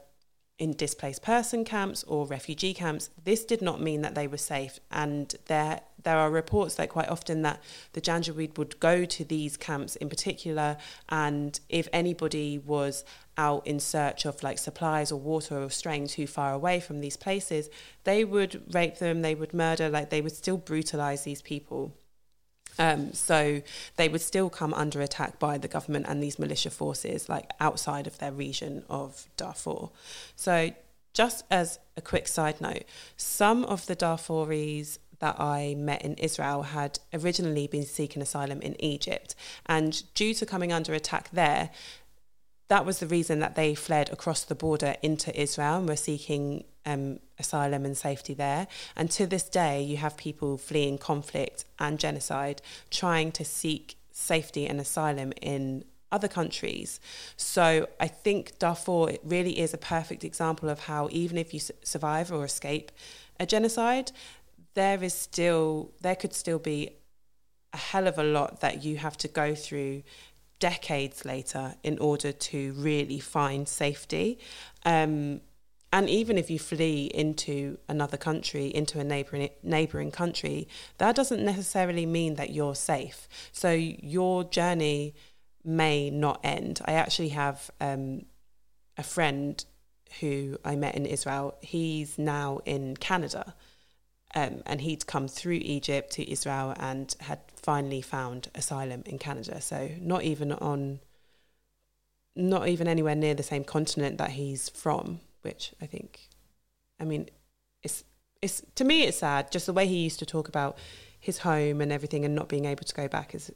in 0.59 0.73
displaced 0.73 1.23
person 1.23 1.65
camps 1.65 2.03
or 2.05 2.27
refugee 2.27 2.75
camps, 2.75 3.11
this 3.23 3.45
did 3.45 3.63
not 3.63 3.81
mean 3.81 4.03
that 4.03 4.17
they 4.17 4.27
were 4.27 4.37
safe. 4.39 4.81
And 4.91 5.33
there, 5.47 5.81
there 6.03 6.17
are 6.17 6.31
reports 6.31 6.75
that 6.77 6.89
quite 6.89 7.09
often 7.09 7.43
that 7.43 7.63
the 7.93 8.01
Janjaweed 8.01 8.59
would 8.59 8.81
go 8.81 9.05
to 9.05 9.25
these 9.25 9.57
camps 9.57 9.95
in 9.97 10.09
particular, 10.09 10.77
and 11.09 11.59
if 11.69 11.89
anybody 11.93 12.59
was 12.59 13.05
out 13.37 13.65
in 13.69 13.79
search 13.79 14.25
of 14.25 14.43
like 14.43 14.59
supplies 14.59 15.13
or 15.13 15.21
water 15.21 15.63
or 15.63 15.71
straying 15.71 16.09
too 16.09 16.27
far 16.27 16.53
away 16.53 16.81
from 16.81 17.01
these 17.01 17.17
places, 17.17 17.71
they 18.03 18.25
would 18.25 18.75
rape 18.75 18.99
them, 18.99 19.23
they 19.23 19.37
would 19.37 19.55
murder, 19.55 19.89
like 19.89 20.11
they 20.11 20.21
would 20.21 20.35
still 20.35 20.57
brutalize 20.57 21.23
these 21.23 21.41
people. 21.41 21.95
Um, 22.79 23.13
so 23.13 23.63
they 23.97 24.09
would 24.09 24.21
still 24.21 24.51
come 24.51 24.73
under 24.73 25.01
attack 25.01 25.39
by 25.39 25.59
the 25.59 25.69
government 25.69 26.07
and 26.09 26.23
these 26.23 26.39
militia 26.39 26.71
forces, 26.71 27.29
like 27.29 27.51
outside 27.61 28.07
of 28.07 28.19
their 28.19 28.33
region 28.33 28.85
of 28.89 29.27
Darfur. 29.37 29.89
So, 30.37 30.71
just 31.15 31.45
as 31.51 31.81
a 31.97 32.01
quick 32.01 32.29
side 32.29 32.61
note, 32.61 32.85
some 33.17 33.65
of 33.65 33.87
the 33.87 33.97
Darfuris 33.97 34.99
that 35.19 35.41
I 35.41 35.75
met 35.77 36.03
in 36.03 36.15
Israel 36.15 36.63
had 36.63 37.01
originally 37.13 37.67
been 37.67 37.85
seeking 37.85 38.23
asylum 38.23 38.61
in 38.61 38.81
Egypt. 38.83 39.35
And 39.67 40.03
due 40.15 40.33
to 40.35 40.47
coming 40.47 40.73
under 40.73 40.95
attack 40.95 41.31
there, 41.33 41.71
that 42.69 42.85
was 42.85 42.99
the 42.99 43.07
reason 43.07 43.41
that 43.41 43.57
they 43.57 43.75
fled 43.75 44.11
across 44.11 44.45
the 44.45 44.55
border 44.55 44.97
into 45.03 45.39
Israel 45.39 45.79
and 45.79 45.89
were 45.89 45.97
seeking 45.97 46.65
um, 46.89 47.19
asylum 47.39 47.85
and 47.85 47.97
safety 47.97 48.35
there. 48.35 48.67
And 48.97 49.11
to 49.13 49.27
this 49.27 49.49
day, 49.49 49.83
you 49.83 49.99
have 49.99 50.17
people 50.17 50.57
fleeing 50.57 50.99
conflict 50.99 51.65
and 51.79 51.99
genocide 51.99 52.63
trying 52.91 53.33
to 53.33 53.45
seek 53.45 53.97
safety 54.11 54.67
and 54.67 54.81
asylum 54.81 55.33
in 55.43 55.85
other 56.11 56.29
countries. 56.29 57.01
So 57.37 57.87
I 58.01 58.09
think 58.09 58.59
Darfur 58.59 59.11
it 59.11 59.21
really 59.23 59.61
is 59.61 59.75
a 59.75 59.79
perfect 59.79 60.25
example 60.25 60.69
of 60.71 60.81
how 60.81 61.09
even 61.11 61.37
if 61.37 61.53
you 61.53 61.61
survive 61.83 62.33
or 62.33 62.45
escape 62.45 62.91
a 63.39 63.47
genocide, 63.47 64.11
there 64.75 65.03
is 65.05 65.15
still 65.15 65.93
there 66.01 66.17
could 66.17 66.35
still 66.35 66.59
be 66.59 66.91
a 67.75 67.77
hell 67.77 68.07
of 68.07 68.19
a 68.19 68.25
lot 68.25 68.61
that 68.61 68.83
you 68.83 68.97
have 68.97 69.17
to 69.19 69.29
go 69.29 69.55
through 69.55 70.03
decades 70.59 71.25
later 71.25 71.75
in 71.83 71.99
order 71.99 72.33
to 72.33 72.73
really 72.73 73.21
find 73.21 73.69
safety. 73.69 74.39
Um, 74.85 75.41
and 75.93 76.09
even 76.11 76.37
if 76.37 76.51
you 76.51 76.59
flee 76.59 77.11
into 77.15 77.79
another 77.89 78.19
country, 78.19 78.67
into 78.67 79.01
a 79.01 79.05
neighboring 79.05 79.49
neighboring 79.63 80.11
country, 80.11 80.69
that 80.99 81.17
doesn't 81.17 81.45
necessarily 81.45 82.05
mean 82.05 82.35
that 82.35 82.51
you're 82.51 82.75
safe. 82.75 83.27
So 83.53 83.73
your 83.73 84.45
journey 84.45 85.15
may 85.65 86.11
not 86.11 86.41
end. 86.45 86.81
I 86.85 86.93
actually 86.93 87.31
have 87.31 87.71
um, 87.81 88.27
a 88.99 89.03
friend 89.03 89.65
who 90.21 90.59
I 90.65 90.77
met 90.77 90.95
in 90.95 91.07
Israel. 91.07 91.57
He's 91.63 92.19
now 92.19 92.61
in 92.65 92.97
Canada. 92.97 93.55
Um, 94.35 94.63
and 94.67 94.83
he'd 94.83 95.07
come 95.07 95.27
through 95.27 95.61
Egypt 95.63 96.13
to 96.13 96.31
Israel 96.31 96.75
and 96.77 97.15
had 97.21 97.41
finally 97.57 98.03
found 98.03 98.51
asylum 98.55 99.03
in 99.07 99.19
Canada. 99.19 99.63
So 99.63 99.89
not 100.01 100.23
even 100.23 100.53
on, 100.53 101.01
not 102.37 102.69
even 102.69 102.89
anywhere 102.89 103.15
near 103.15 103.33
the 103.33 103.43
same 103.43 103.65
continent 103.65 104.19
that 104.19 104.33
he's 104.33 104.69
from 104.69 105.21
which 105.43 105.75
I 105.81 105.87
think, 105.87 106.29
I 107.01 107.05
mean, 107.05 107.29
it's 107.83 108.05
it's 108.41 108.63
to 108.77 108.85
me 108.85 109.05
it's 109.05 109.19
sad. 109.19 109.51
Just 109.51 109.67
the 109.67 109.73
way 109.73 109.87
he 109.87 109.97
used 109.97 110.19
to 110.21 110.27
talk 110.27 110.49
about 110.49 110.79
his 111.19 111.39
home 111.39 111.81
and 111.81 111.93
everything, 111.93 112.25
and 112.25 112.35
not 112.35 112.49
being 112.49 112.65
able 112.65 112.85
to 112.85 112.95
go 112.95 113.09
back 113.09 113.35
is 113.35 113.51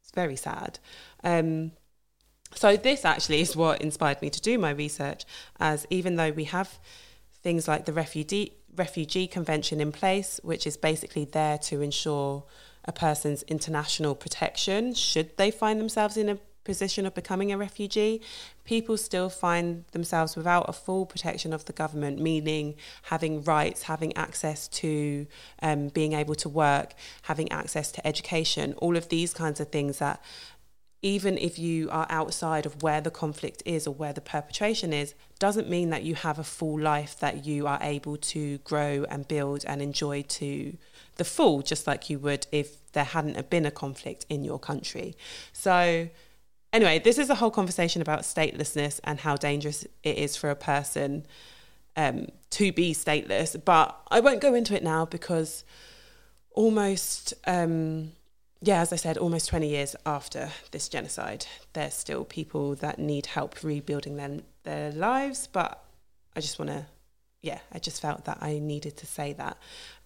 it's 0.00 0.10
very 0.14 0.36
sad. 0.36 0.78
Um, 1.22 1.72
so 2.54 2.76
this 2.76 3.04
actually 3.04 3.40
is 3.40 3.56
what 3.56 3.80
inspired 3.82 4.22
me 4.22 4.30
to 4.30 4.40
do 4.40 4.58
my 4.58 4.70
research. 4.70 5.24
As 5.58 5.86
even 5.90 6.16
though 6.16 6.30
we 6.30 6.44
have 6.44 6.78
things 7.42 7.68
like 7.68 7.84
the 7.84 7.92
refugee 7.92 8.52
refugee 8.76 9.26
convention 9.26 9.80
in 9.80 9.92
place, 9.92 10.40
which 10.42 10.66
is 10.66 10.76
basically 10.76 11.24
there 11.24 11.58
to 11.58 11.80
ensure 11.80 12.44
a 12.84 12.92
person's 12.92 13.42
international 13.44 14.14
protection 14.14 14.92
should 14.92 15.36
they 15.36 15.50
find 15.50 15.80
themselves 15.80 16.16
in 16.16 16.28
a 16.28 16.38
position 16.64 17.06
of 17.06 17.14
becoming 17.14 17.52
a 17.52 17.58
refugee, 17.58 18.20
people 18.64 18.96
still 18.96 19.28
find 19.28 19.84
themselves 19.92 20.34
without 20.34 20.68
a 20.68 20.72
full 20.72 21.06
protection 21.06 21.52
of 21.52 21.64
the 21.66 21.72
government, 21.72 22.18
meaning 22.20 22.74
having 23.02 23.42
rights, 23.44 23.82
having 23.82 24.16
access 24.16 24.66
to 24.68 25.26
um, 25.62 25.88
being 25.88 26.14
able 26.14 26.34
to 26.34 26.48
work, 26.48 26.94
having 27.22 27.50
access 27.52 27.92
to 27.92 28.06
education, 28.06 28.74
all 28.78 28.96
of 28.96 29.08
these 29.10 29.32
kinds 29.34 29.60
of 29.60 29.68
things 29.68 29.98
that 29.98 30.22
even 31.04 31.36
if 31.36 31.58
you 31.58 31.90
are 31.90 32.06
outside 32.08 32.64
of 32.64 32.82
where 32.82 33.02
the 33.02 33.10
conflict 33.10 33.62
is 33.66 33.86
or 33.86 33.92
where 33.92 34.14
the 34.14 34.22
perpetration 34.22 34.90
is, 34.90 35.14
doesn't 35.38 35.68
mean 35.68 35.90
that 35.90 36.02
you 36.02 36.14
have 36.14 36.38
a 36.38 36.44
full 36.44 36.80
life 36.80 37.18
that 37.20 37.44
you 37.44 37.66
are 37.66 37.78
able 37.82 38.16
to 38.16 38.56
grow 38.58 39.04
and 39.10 39.28
build 39.28 39.66
and 39.66 39.82
enjoy 39.82 40.22
to 40.22 40.74
the 41.16 41.24
full, 41.24 41.60
just 41.60 41.86
like 41.86 42.08
you 42.08 42.18
would 42.18 42.46
if 42.50 42.90
there 42.92 43.04
hadn't 43.04 43.50
been 43.50 43.66
a 43.66 43.70
conflict 43.70 44.24
in 44.30 44.44
your 44.44 44.58
country. 44.58 45.14
So 45.52 46.08
Anyway, 46.74 46.98
this 46.98 47.18
is 47.18 47.30
a 47.30 47.36
whole 47.36 47.52
conversation 47.52 48.02
about 48.02 48.22
statelessness 48.22 48.98
and 49.04 49.20
how 49.20 49.36
dangerous 49.36 49.86
it 50.02 50.18
is 50.18 50.36
for 50.36 50.50
a 50.50 50.56
person 50.56 51.24
um, 51.96 52.26
to 52.50 52.72
be 52.72 52.92
stateless. 52.92 53.54
But 53.64 53.96
I 54.10 54.18
won't 54.18 54.40
go 54.40 54.54
into 54.54 54.74
it 54.74 54.82
now 54.82 55.04
because 55.04 55.62
almost, 56.50 57.32
um, 57.46 58.10
yeah, 58.60 58.80
as 58.80 58.92
I 58.92 58.96
said, 58.96 59.16
almost 59.18 59.48
20 59.50 59.68
years 59.68 59.94
after 60.04 60.50
this 60.72 60.88
genocide, 60.88 61.46
there's 61.74 61.94
still 61.94 62.24
people 62.24 62.74
that 62.74 62.98
need 62.98 63.26
help 63.26 63.62
rebuilding 63.62 64.16
their, 64.16 64.40
their 64.64 64.90
lives. 64.90 65.46
But 65.46 65.80
I 66.34 66.40
just 66.40 66.58
want 66.58 66.72
to, 66.72 66.86
yeah, 67.40 67.60
I 67.70 67.78
just 67.78 68.02
felt 68.02 68.24
that 68.24 68.38
I 68.40 68.58
needed 68.58 68.96
to 68.96 69.06
say 69.06 69.32
that. 69.34 69.58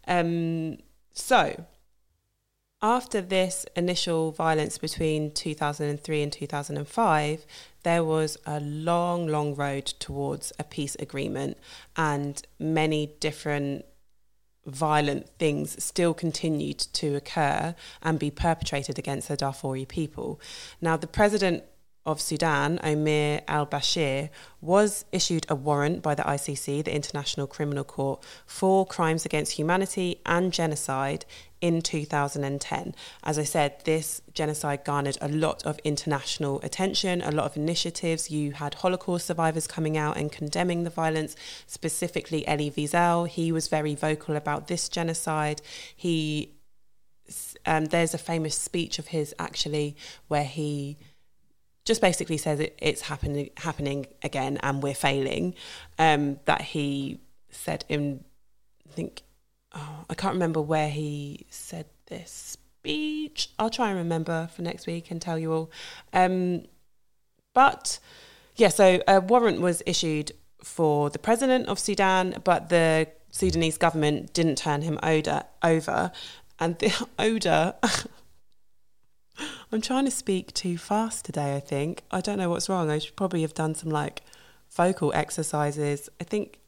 Um, 0.06 0.76
so, 1.14 1.64
after 2.80 3.20
this 3.20 3.66
initial 3.74 4.30
violence 4.30 4.78
between 4.78 5.32
2003 5.32 6.22
and 6.22 6.32
2005, 6.32 7.46
there 7.82 8.04
was 8.04 8.36
a 8.46 8.60
long, 8.60 9.26
long 9.26 9.54
road 9.54 9.86
towards 9.86 10.52
a 10.58 10.64
peace 10.64 10.96
agreement, 11.00 11.58
and 11.96 12.42
many 12.58 13.14
different 13.20 13.84
violent 14.66 15.28
things 15.38 15.82
still 15.82 16.14
continued 16.14 16.78
to 16.78 17.16
occur 17.16 17.74
and 18.02 18.18
be 18.18 18.30
perpetrated 18.30 18.98
against 18.98 19.28
the 19.28 19.36
Darfuri 19.36 19.88
people. 19.88 20.40
Now, 20.80 20.96
the 20.96 21.06
president 21.06 21.64
of 22.08 22.20
Sudan, 22.20 22.78
Omar 22.82 23.42
al 23.48 23.66
Bashir, 23.66 24.30
was 24.60 25.04
issued 25.12 25.44
a 25.48 25.54
warrant 25.54 26.02
by 26.02 26.14
the 26.14 26.22
ICC, 26.22 26.84
the 26.84 26.94
International 26.94 27.46
Criminal 27.46 27.84
Court, 27.84 28.22
for 28.46 28.86
crimes 28.86 29.26
against 29.26 29.52
humanity 29.52 30.20
and 30.24 30.52
genocide 30.52 31.26
in 31.60 31.82
2010. 31.82 32.94
As 33.24 33.38
I 33.38 33.44
said, 33.44 33.84
this 33.84 34.22
genocide 34.32 34.84
garnered 34.84 35.18
a 35.20 35.28
lot 35.28 35.64
of 35.66 35.78
international 35.84 36.60
attention, 36.62 37.22
a 37.22 37.30
lot 37.30 37.46
of 37.46 37.56
initiatives. 37.56 38.30
You 38.30 38.52
had 38.52 38.74
Holocaust 38.74 39.26
survivors 39.26 39.66
coming 39.66 39.96
out 39.96 40.16
and 40.16 40.30
condemning 40.30 40.84
the 40.84 40.90
violence, 40.90 41.34
specifically 41.66 42.46
Elie 42.46 42.70
Wiesel. 42.70 43.28
He 43.28 43.52
was 43.52 43.68
very 43.68 43.94
vocal 43.94 44.36
about 44.36 44.68
this 44.68 44.88
genocide. 44.88 45.60
He 45.96 46.54
um, 47.66 47.86
there's 47.86 48.14
a 48.14 48.18
famous 48.18 48.56
speech 48.56 48.98
of 48.98 49.08
his 49.08 49.34
actually 49.38 49.96
where 50.28 50.44
he 50.44 50.96
just 51.84 52.00
basically 52.00 52.38
says 52.38 52.60
it, 52.60 52.78
it's 52.80 53.02
happening 53.02 53.50
happening 53.56 54.06
again 54.22 54.58
and 54.62 54.82
we're 54.82 54.94
failing. 54.94 55.54
Um, 55.98 56.38
that 56.44 56.62
he 56.62 57.20
said 57.50 57.84
in 57.88 58.24
I 58.88 58.92
think 58.92 59.22
oh, 59.78 60.04
I 60.10 60.14
can't 60.14 60.34
remember 60.34 60.60
where 60.60 60.90
he 60.90 61.46
said 61.50 61.86
this 62.06 62.56
speech. 62.80 63.50
I'll 63.58 63.70
try 63.70 63.88
and 63.88 63.98
remember 63.98 64.48
for 64.54 64.62
next 64.62 64.86
week 64.86 65.10
and 65.10 65.20
tell 65.20 65.38
you 65.38 65.52
all. 65.52 65.70
Um, 66.12 66.64
but 67.54 67.98
yeah, 68.56 68.68
so 68.68 69.02
a 69.06 69.20
warrant 69.20 69.60
was 69.60 69.82
issued 69.86 70.32
for 70.62 71.10
the 71.10 71.18
president 71.18 71.68
of 71.68 71.78
Sudan, 71.78 72.40
but 72.44 72.68
the 72.68 73.08
Sudanese 73.30 73.78
government 73.78 74.32
didn't 74.32 74.56
turn 74.56 74.82
him 74.82 74.98
odor, 75.02 75.44
over. 75.62 76.12
And 76.58 76.78
the 76.78 77.08
odor, 77.18 77.74
I'm 79.72 79.80
trying 79.80 80.04
to 80.06 80.10
speak 80.10 80.52
too 80.54 80.78
fast 80.78 81.24
today, 81.24 81.56
I 81.56 81.60
think. 81.60 82.02
I 82.10 82.20
don't 82.20 82.38
know 82.38 82.50
what's 82.50 82.68
wrong. 82.68 82.90
I 82.90 82.98
should 82.98 83.16
probably 83.16 83.42
have 83.42 83.54
done 83.54 83.74
some 83.74 83.90
like 83.90 84.22
vocal 84.70 85.12
exercises. 85.14 86.08
I 86.20 86.24
think, 86.24 86.58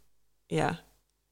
yeah, 0.48 0.76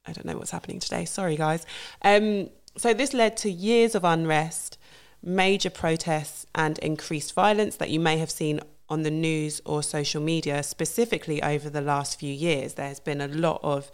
I 0.08 0.12
don't 0.12 0.26
know 0.26 0.36
what's 0.38 0.50
happening 0.50 0.80
today. 0.80 1.04
Sorry, 1.04 1.36
guys. 1.36 1.66
Um, 2.02 2.48
so 2.76 2.94
this 2.94 3.12
led 3.12 3.36
to 3.38 3.50
years 3.50 3.94
of 3.94 4.04
unrest, 4.04 4.78
major 5.22 5.70
protests, 5.70 6.46
and 6.54 6.78
increased 6.78 7.34
violence 7.34 7.76
that 7.76 7.90
you 7.90 8.00
may 8.00 8.18
have 8.18 8.30
seen 8.30 8.60
on 8.88 9.02
the 9.02 9.10
news 9.10 9.60
or 9.66 9.82
social 9.82 10.22
media, 10.22 10.62
specifically 10.62 11.42
over 11.42 11.68
the 11.68 11.82
last 11.82 12.18
few 12.18 12.32
years. 12.32 12.74
There's 12.74 13.00
been 13.00 13.20
a 13.20 13.28
lot 13.28 13.60
of 13.62 13.90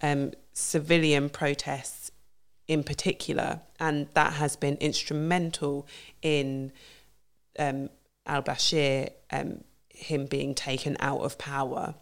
um, 0.00 0.32
civilian 0.54 1.28
protests 1.28 2.10
in 2.66 2.82
particular, 2.82 3.60
and 3.78 4.08
that 4.14 4.34
has 4.34 4.56
been 4.56 4.76
instrumental 4.76 5.86
in 6.22 6.72
um, 7.58 7.90
al 8.26 8.42
Bashir, 8.42 9.10
um, 9.30 9.64
him 9.88 10.26
being 10.26 10.54
taken 10.54 10.96
out 11.00 11.20
of 11.20 11.36
power. 11.38 11.94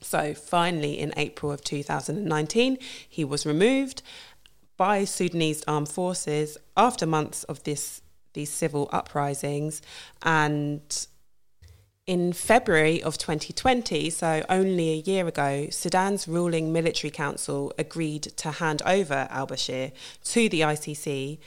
So 0.00 0.34
finally, 0.34 0.98
in 0.98 1.12
April 1.16 1.50
of 1.52 1.62
2019, 1.62 2.78
he 3.08 3.24
was 3.24 3.44
removed 3.44 4.02
by 4.76 5.04
Sudanese 5.04 5.64
armed 5.66 5.88
forces 5.88 6.56
after 6.76 7.06
months 7.06 7.44
of 7.44 7.62
this 7.64 8.00
these 8.34 8.50
civil 8.50 8.88
uprisings. 8.92 9.82
And 10.22 11.06
in 12.06 12.32
February 12.32 13.02
of 13.02 13.18
2020, 13.18 14.10
so 14.10 14.44
only 14.48 14.90
a 14.90 14.96
year 14.96 15.26
ago, 15.26 15.68
Sudan's 15.70 16.28
ruling 16.28 16.72
military 16.72 17.10
council 17.10 17.72
agreed 17.78 18.22
to 18.22 18.52
hand 18.52 18.80
over 18.86 19.26
al 19.30 19.46
Bashir 19.46 19.92
to 20.24 20.48
the 20.48 20.60
ICC 20.60 21.38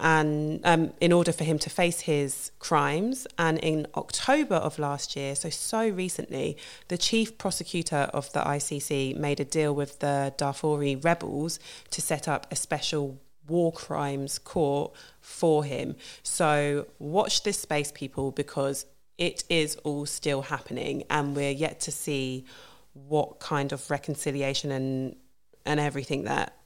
and 0.00 0.60
um, 0.64 0.92
in 1.00 1.12
order 1.12 1.32
for 1.32 1.44
him 1.44 1.58
to 1.60 1.70
face 1.70 2.00
his 2.00 2.52
crimes. 2.58 3.26
And 3.38 3.58
in 3.58 3.86
October 3.96 4.56
of 4.56 4.78
last 4.78 5.16
year, 5.16 5.34
so 5.34 5.50
so 5.50 5.88
recently, 5.88 6.56
the 6.88 6.98
chief 6.98 7.38
prosecutor 7.38 8.08
of 8.12 8.32
the 8.32 8.40
ICC 8.40 9.16
made 9.16 9.40
a 9.40 9.44
deal 9.44 9.74
with 9.74 9.98
the 10.00 10.34
Darfuri 10.38 11.02
rebels 11.02 11.58
to 11.90 12.00
set 12.00 12.28
up 12.28 12.46
a 12.50 12.56
special 12.56 13.18
war 13.48 13.72
crimes 13.72 14.38
court 14.38 14.92
for 15.20 15.64
him. 15.64 15.96
So 16.22 16.86
watch 16.98 17.42
this 17.42 17.58
space, 17.58 17.90
people, 17.90 18.30
because 18.30 18.86
it 19.16 19.42
is 19.48 19.76
all 19.76 20.06
still 20.06 20.42
happening, 20.42 21.04
and 21.10 21.34
we're 21.34 21.50
yet 21.50 21.80
to 21.80 21.90
see 21.90 22.44
what 22.92 23.40
kind 23.40 23.72
of 23.72 23.90
reconciliation 23.90 24.70
and 24.70 25.16
and 25.64 25.78
everything 25.78 26.24
that 26.24 26.57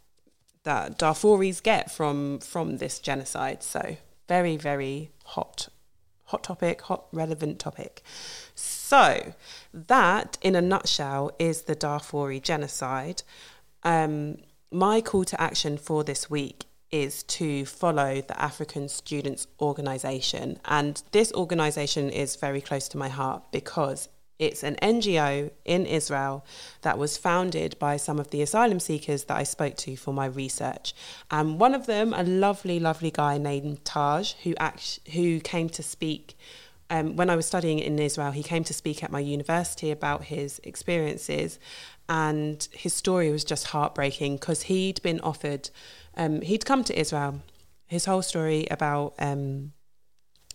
that 0.65 0.99
Darfuris 0.99 1.63
get 1.63 1.91
from 1.91 2.39
from 2.41 2.79
this 2.79 2.99
genocide. 2.99 3.63
So 3.63 3.97
very 4.29 4.57
very 4.57 5.11
hot 5.25 5.69
hot 6.33 6.43
topic, 6.43 6.81
hot 6.83 7.07
relevant 7.13 7.59
topic. 7.59 8.03
So 8.55 9.35
that, 9.75 10.39
in 10.41 10.57
a 10.57 10.63
nutshell, 10.63 11.31
is 11.39 11.63
the 11.63 11.77
Darfuri 11.77 12.43
genocide. 12.43 13.23
Um, 13.83 14.39
my 14.71 15.03
call 15.03 15.25
to 15.27 15.41
action 15.41 15.77
for 15.77 16.03
this 16.03 16.31
week 16.31 16.65
is 16.91 17.23
to 17.25 17.67
follow 17.67 18.23
the 18.23 18.41
African 18.41 18.89
Students 18.89 19.47
Organisation. 19.61 20.59
And 20.65 21.03
this 21.13 21.33
organisation 21.35 22.09
is 22.09 22.37
very 22.37 22.61
close 22.61 22.89
to 22.89 22.99
my 22.99 23.09
heart 23.09 23.43
because 23.53 24.09
it's 24.39 24.63
an 24.63 24.77
NGO 24.83 25.51
in 25.65 25.87
Israel 25.87 26.45
that 26.83 26.99
was 26.99 27.17
founded 27.17 27.79
by 27.79 27.97
some 27.97 28.19
of 28.19 28.31
the 28.31 28.43
asylum 28.43 28.81
seekers 28.81 29.25
that 29.25 29.37
I 29.37 29.43
spoke 29.45 29.77
to 29.79 29.97
for 29.97 30.13
my 30.13 30.27
research. 30.27 30.95
And 31.31 31.61
one 31.61 31.75
of 31.75 31.87
them, 31.87 32.13
a 32.13 32.23
lovely, 32.23 32.81
lovely 32.81 33.11
guy 33.11 33.39
named 33.39 33.85
Taj, 33.85 34.33
who 34.43 34.55
act- 34.59 35.01
who 35.13 35.41
came 35.41 35.69
to 35.71 35.83
speak 35.83 36.37
um, 36.91 37.17
when 37.17 37.31
I 37.31 37.37
was 37.37 37.47
studying 37.47 37.79
in 37.79 37.99
Israel. 37.99 38.33
He 38.33 38.43
came 38.43 38.65
to 38.65 38.75
speak 38.75 39.03
at 39.03 39.11
my 39.11 39.21
university 39.21 39.91
about 39.91 40.25
his 40.25 40.61
experiences, 40.65 41.59
and 42.09 42.67
his 42.73 42.93
story 42.95 43.31
was 43.31 43.45
just 43.45 43.69
heartbreaking 43.69 44.37
because 44.37 44.63
he'd 44.63 45.01
been 45.03 45.21
offered 45.21 45.71
um, 46.17 46.41
he'd 46.43 46.65
come 46.65 46.85
to 46.85 46.99
Israel. 46.99 47.43
His 47.87 48.05
whole 48.05 48.23
story 48.23 48.67
about 48.71 49.15
um, 49.19 49.73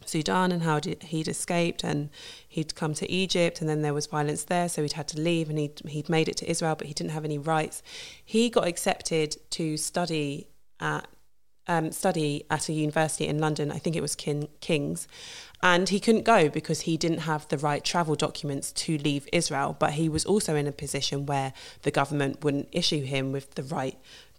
Sudan 0.05 0.51
and 0.51 0.63
how 0.63 0.79
he'd 1.01 1.27
escaped, 1.27 1.83
and 1.83 2.09
he'd 2.47 2.75
come 2.75 2.93
to 2.95 3.09
Egypt, 3.09 3.61
and 3.61 3.69
then 3.69 3.81
there 3.81 3.93
was 3.93 4.05
violence 4.05 4.43
there, 4.43 4.69
so 4.69 4.81
he'd 4.81 4.93
had 4.93 5.07
to 5.09 5.19
leave, 5.19 5.49
and 5.49 5.59
he'd 5.59 5.81
he'd 5.87 6.09
made 6.09 6.29
it 6.29 6.37
to 6.37 6.49
Israel, 6.49 6.75
but 6.75 6.87
he 6.87 6.93
didn't 6.93 7.11
have 7.11 7.25
any 7.25 7.37
rights. 7.37 7.83
He 8.23 8.49
got 8.49 8.67
accepted 8.67 9.37
to 9.51 9.77
study 9.77 10.47
at 10.79 11.07
um, 11.67 11.91
study 11.91 12.45
at 12.49 12.69
a 12.69 12.73
university 12.73 13.27
in 13.27 13.39
London. 13.39 13.71
I 13.71 13.77
think 13.77 13.95
it 13.95 14.01
was 14.01 14.15
King, 14.15 14.47
King's, 14.61 15.07
and 15.61 15.89
he 15.89 15.99
couldn't 15.99 16.23
go 16.23 16.49
because 16.49 16.81
he 16.81 16.97
didn't 16.97 17.19
have 17.19 17.47
the 17.49 17.57
right 17.57 17.83
travel 17.83 18.15
documents 18.15 18.71
to 18.71 18.97
leave 18.97 19.27
Israel. 19.33 19.75
But 19.77 19.93
he 19.93 20.07
was 20.07 20.25
also 20.25 20.55
in 20.55 20.67
a 20.67 20.71
position 20.71 21.25
where 21.25 21.53
the 21.81 21.91
government 21.91 22.43
wouldn't 22.43 22.69
issue 22.71 23.03
him 23.03 23.31
with 23.31 23.55
the 23.55 23.63
right 23.63 23.97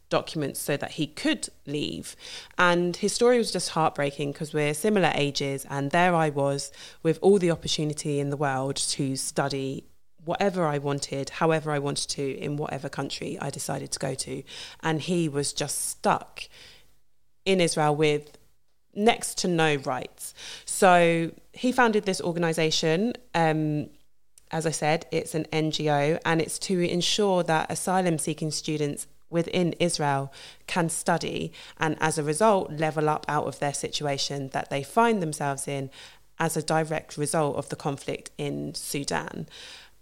documents 0.08 0.60
so 0.60 0.76
that 0.76 0.92
he 0.92 1.06
could 1.06 1.48
leave. 1.66 2.16
And 2.56 2.96
his 2.96 3.12
story 3.12 3.38
was 3.38 3.52
just 3.52 3.70
heartbreaking 3.70 4.32
because 4.32 4.52
we're 4.52 4.74
similar 4.74 5.12
ages, 5.14 5.66
and 5.68 5.90
there 5.90 6.14
I 6.14 6.30
was 6.30 6.72
with 7.02 7.18
all 7.22 7.38
the 7.38 7.50
opportunity 7.50 8.20
in 8.20 8.30
the 8.30 8.36
world 8.36 8.76
to 8.76 9.16
study 9.16 9.84
whatever 10.24 10.66
I 10.66 10.78
wanted, 10.78 11.30
however 11.30 11.70
I 11.70 11.78
wanted 11.78 12.10
to, 12.10 12.38
in 12.38 12.56
whatever 12.56 12.88
country 12.88 13.38
I 13.40 13.50
decided 13.50 13.90
to 13.92 13.98
go 13.98 14.14
to. 14.14 14.42
And 14.82 15.00
he 15.00 15.28
was 15.28 15.52
just 15.52 15.88
stuck 15.88 16.48
in 17.46 17.60
Israel 17.60 17.96
with 17.96 18.36
next 18.94 19.38
to 19.38 19.48
no 19.48 19.76
rights. 19.76 20.34
So 20.66 21.32
he 21.52 21.72
founded 21.72 22.04
this 22.04 22.20
organization. 22.20 23.14
Um, 23.34 23.88
as 24.50 24.66
I 24.66 24.70
said, 24.70 25.06
it's 25.10 25.34
an 25.34 25.46
NGO 25.52 26.18
and 26.24 26.40
it's 26.40 26.58
to 26.60 26.78
ensure 26.80 27.42
that 27.44 27.70
asylum 27.70 28.18
seeking 28.18 28.50
students 28.50 29.06
within 29.30 29.74
Israel 29.74 30.32
can 30.66 30.88
study 30.88 31.52
and 31.78 31.96
as 32.00 32.18
a 32.18 32.22
result 32.22 32.72
level 32.72 33.08
up 33.08 33.26
out 33.28 33.46
of 33.46 33.58
their 33.58 33.74
situation 33.74 34.48
that 34.48 34.70
they 34.70 34.82
find 34.82 35.22
themselves 35.22 35.68
in 35.68 35.90
as 36.38 36.56
a 36.56 36.62
direct 36.62 37.16
result 37.16 37.56
of 37.56 37.68
the 37.68 37.76
conflict 37.76 38.30
in 38.38 38.74
Sudan. 38.74 39.46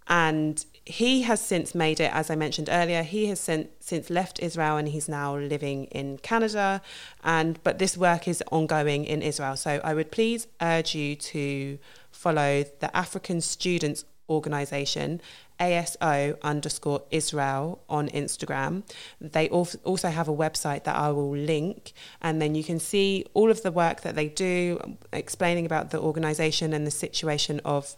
And 0.07 0.65
he 0.85 1.23
has 1.23 1.41
since 1.41 1.75
made 1.75 1.99
it, 1.99 2.13
as 2.13 2.29
I 2.29 2.35
mentioned 2.35 2.69
earlier, 2.71 3.03
he 3.03 3.25
has 3.25 3.41
since, 3.41 3.67
since 3.81 4.09
left 4.09 4.39
Israel 4.39 4.77
and 4.77 4.87
he's 4.87 5.09
now 5.09 5.35
living 5.35 5.85
in 5.85 6.17
Canada. 6.19 6.81
And 7.23 7.61
but 7.63 7.77
this 7.77 7.97
work 7.97 8.27
is 8.27 8.41
ongoing 8.51 9.03
in 9.03 9.21
Israel. 9.21 9.57
So 9.57 9.81
I 9.83 9.93
would 9.93 10.11
please 10.11 10.47
urge 10.61 10.95
you 10.95 11.15
to 11.15 11.77
follow 12.09 12.63
the 12.79 12.95
African 12.95 13.41
Students 13.41 14.05
Organization 14.29 15.21
ASO 15.59 16.37
underscore 16.41 17.03
Israel 17.11 17.83
on 17.89 18.09
Instagram. 18.09 18.83
They 19.19 19.49
also 19.49 20.09
have 20.09 20.27
a 20.27 20.35
website 20.35 20.83
that 20.83 20.95
I 20.95 21.11
will 21.11 21.35
link, 21.35 21.93
and 22.21 22.41
then 22.41 22.55
you 22.55 22.63
can 22.63 22.79
see 22.79 23.25
all 23.33 23.49
of 23.49 23.63
the 23.63 23.71
work 23.71 24.01
that 24.01 24.15
they 24.15 24.27
do, 24.27 24.97
explaining 25.11 25.65
about 25.65 25.91
the 25.91 25.99
organization 25.99 26.73
and 26.73 26.85
the 26.85 26.91
situation 26.91 27.59
of 27.65 27.95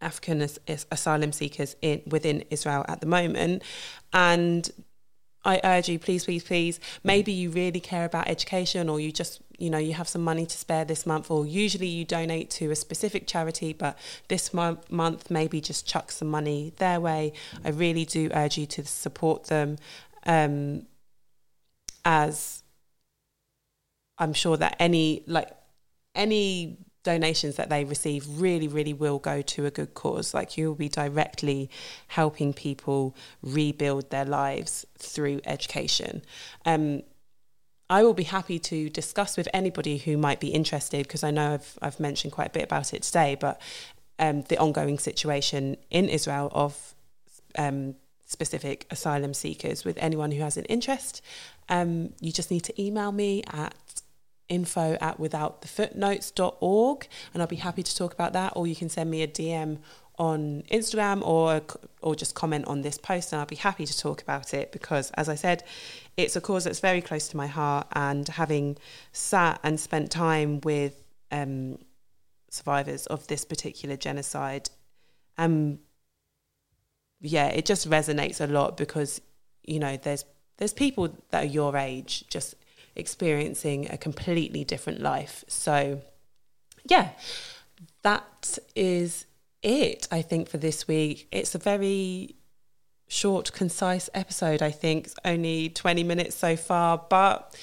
African 0.00 0.42
as- 0.42 0.86
asylum 0.90 1.32
seekers 1.32 1.76
in 1.82 2.02
within 2.06 2.44
Israel 2.50 2.84
at 2.88 3.00
the 3.00 3.06
moment. 3.06 3.62
And 4.12 4.70
I 5.44 5.60
urge 5.62 5.88
you, 5.88 5.98
please, 5.98 6.24
please, 6.24 6.42
please, 6.42 6.80
maybe 7.02 7.32
you 7.32 7.50
really 7.50 7.80
care 7.80 8.04
about 8.04 8.28
education 8.28 8.88
or 8.88 8.98
you 8.98 9.12
just, 9.12 9.42
you 9.58 9.70
know, 9.70 9.78
you 9.78 9.94
have 9.94 10.08
some 10.08 10.22
money 10.22 10.46
to 10.46 10.56
spare 10.58 10.84
this 10.84 11.06
month, 11.06 11.30
or 11.30 11.46
usually 11.46 11.86
you 11.86 12.04
donate 12.04 12.50
to 12.50 12.70
a 12.70 12.76
specific 12.76 13.26
charity, 13.26 13.72
but 13.72 13.98
this 14.28 14.52
month, 14.54 15.30
maybe 15.30 15.60
just 15.60 15.86
chuck 15.86 16.12
some 16.12 16.28
money 16.28 16.72
their 16.78 17.00
way. 17.00 17.32
I 17.64 17.70
really 17.70 18.04
do 18.04 18.30
urge 18.32 18.58
you 18.58 18.66
to 18.66 18.84
support 18.84 19.44
them 19.44 19.76
um, 20.26 20.86
as 22.04 22.62
I'm 24.18 24.32
sure 24.32 24.56
that 24.56 24.76
any, 24.78 25.22
like, 25.26 25.50
any 26.14 26.78
donations 27.04 27.56
that 27.56 27.68
they 27.68 27.84
receive 27.84 28.26
really, 28.40 28.66
really 28.66 28.92
will 28.92 29.18
go 29.18 29.42
to 29.42 29.66
a 29.66 29.70
good 29.70 29.94
cause. 29.94 30.34
Like 30.34 30.56
you 30.56 30.68
will 30.68 30.74
be 30.74 30.88
directly 30.88 31.70
helping 32.08 32.52
people 32.52 33.14
rebuild 33.42 34.10
their 34.10 34.24
lives 34.24 34.84
through 34.98 35.40
education. 35.44 36.22
Um, 36.64 37.02
I 37.94 38.02
will 38.02 38.12
be 38.12 38.24
happy 38.24 38.58
to 38.58 38.90
discuss 38.90 39.36
with 39.36 39.48
anybody 39.54 39.98
who 39.98 40.16
might 40.16 40.40
be 40.40 40.48
interested 40.48 41.06
because 41.06 41.22
I 41.22 41.30
know 41.30 41.54
I've, 41.54 41.78
I've 41.80 42.00
mentioned 42.00 42.32
quite 42.32 42.48
a 42.48 42.50
bit 42.50 42.64
about 42.64 42.92
it 42.92 43.04
today, 43.04 43.36
but 43.38 43.60
um, 44.18 44.42
the 44.42 44.58
ongoing 44.58 44.98
situation 44.98 45.76
in 45.92 46.08
Israel 46.08 46.50
of 46.50 46.96
um, 47.56 47.94
specific 48.26 48.88
asylum 48.90 49.32
seekers 49.32 49.84
with 49.84 49.96
anyone 49.98 50.32
who 50.32 50.42
has 50.42 50.56
an 50.56 50.64
interest. 50.64 51.22
Um, 51.68 52.12
you 52.20 52.32
just 52.32 52.50
need 52.50 52.64
to 52.64 52.82
email 52.82 53.12
me 53.12 53.44
at 53.52 53.76
info 54.48 54.98
at 55.00 55.20
withoutthefootnotes.org 55.20 57.08
and 57.32 57.42
I'll 57.42 57.46
be 57.46 57.56
happy 57.56 57.84
to 57.84 57.96
talk 57.96 58.12
about 58.12 58.32
that 58.32 58.54
or 58.56 58.66
you 58.66 58.74
can 58.74 58.88
send 58.88 59.08
me 59.08 59.22
a 59.22 59.28
DM 59.28 59.78
on 60.18 60.62
Instagram 60.70 61.22
or 61.22 61.60
or 62.00 62.14
just 62.14 62.34
comment 62.34 62.66
on 62.66 62.82
this 62.82 62.98
post 62.98 63.32
and 63.32 63.40
I'll 63.40 63.46
be 63.46 63.56
happy 63.56 63.84
to 63.86 63.98
talk 63.98 64.22
about 64.22 64.54
it 64.54 64.70
because 64.72 65.10
as 65.12 65.28
I 65.28 65.34
said 65.34 65.64
it's 66.16 66.36
a 66.36 66.40
cause 66.40 66.64
that's 66.64 66.80
very 66.80 67.00
close 67.00 67.28
to 67.28 67.36
my 67.36 67.48
heart 67.48 67.88
and 67.92 68.28
having 68.28 68.76
sat 69.12 69.58
and 69.64 69.78
spent 69.80 70.12
time 70.12 70.60
with 70.62 71.02
um, 71.32 71.78
survivors 72.48 73.06
of 73.06 73.26
this 73.26 73.44
particular 73.44 73.96
genocide 73.96 74.70
um 75.36 75.80
yeah 77.20 77.48
it 77.48 77.66
just 77.66 77.90
resonates 77.90 78.40
a 78.40 78.46
lot 78.46 78.76
because 78.76 79.20
you 79.64 79.80
know 79.80 79.96
there's 79.96 80.24
there's 80.58 80.72
people 80.72 81.08
that 81.30 81.44
are 81.44 81.48
your 81.48 81.76
age 81.76 82.24
just 82.28 82.54
experiencing 82.96 83.90
a 83.90 83.96
completely 83.96 84.64
different 84.64 85.00
life. 85.00 85.44
So 85.48 86.00
yeah 86.88 87.10
that 88.02 88.58
is 88.76 89.26
it, 89.64 90.06
I 90.10 90.22
think, 90.22 90.48
for 90.48 90.58
this 90.58 90.86
week. 90.86 91.26
It's 91.32 91.54
a 91.54 91.58
very 91.58 92.36
short, 93.08 93.52
concise 93.52 94.10
episode, 94.14 94.62
I 94.62 94.70
think. 94.70 95.06
It's 95.06 95.16
only 95.24 95.70
20 95.70 96.04
minutes 96.04 96.36
so 96.36 96.56
far, 96.56 97.04
but 97.08 97.56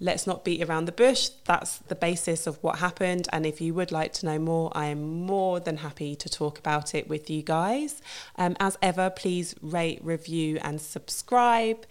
let's 0.00 0.26
not 0.26 0.44
beat 0.44 0.62
around 0.62 0.84
the 0.84 0.92
bush. 0.92 1.30
That's 1.44 1.78
the 1.78 1.94
basis 1.94 2.46
of 2.46 2.62
what 2.62 2.78
happened. 2.78 3.28
And 3.32 3.44
if 3.44 3.60
you 3.60 3.74
would 3.74 3.90
like 3.90 4.12
to 4.14 4.26
know 4.26 4.38
more, 4.38 4.70
I 4.74 4.86
am 4.86 5.26
more 5.26 5.60
than 5.60 5.78
happy 5.78 6.14
to 6.16 6.28
talk 6.28 6.58
about 6.58 6.94
it 6.94 7.08
with 7.08 7.28
you 7.28 7.42
guys. 7.42 8.00
Um, 8.36 8.56
as 8.60 8.78
ever, 8.80 9.10
please 9.10 9.54
rate, 9.60 10.00
review, 10.02 10.58
and 10.62 10.80
subscribe. 10.80 11.84